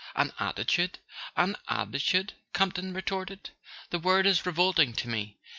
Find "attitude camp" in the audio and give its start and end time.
1.67-2.73